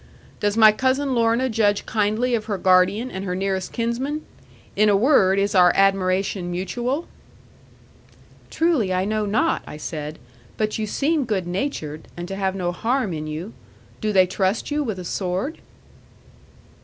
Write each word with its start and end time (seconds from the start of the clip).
"Does 0.39 0.57
my 0.57 0.71
Cousin 0.71 1.13
Lorna 1.13 1.47
judge 1.47 1.85
kindly 1.85 2.33
of 2.33 2.45
her 2.45 2.57
guardian, 2.57 3.11
and 3.11 3.23
her 3.23 3.35
nearest 3.35 3.71
kinsman? 3.71 4.25
In 4.75 4.89
a 4.89 4.95
word, 4.97 5.37
is 5.37 5.53
our 5.53 5.71
admiration 5.75 6.49
mutual?" 6.49 7.05
'"Truly 8.49 8.91
I 8.91 9.05
know 9.05 9.27
not," 9.27 9.61
I 9.67 9.77
said; 9.77 10.17
"but 10.57 10.79
you 10.79 10.87
seem 10.87 11.25
good 11.25 11.45
natured, 11.45 12.07
and 12.17 12.27
to 12.29 12.35
have 12.35 12.55
no 12.55 12.71
harm 12.71 13.13
in 13.13 13.27
you. 13.27 13.53
Do 14.01 14.11
they 14.11 14.25
trust 14.25 14.71
you 14.71 14.83
with 14.83 14.97
a 14.97 15.05
sword?" 15.05 15.59